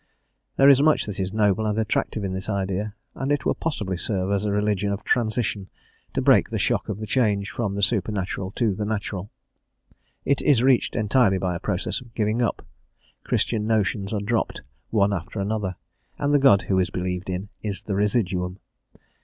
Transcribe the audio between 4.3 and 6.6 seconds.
as a religion of transition to break the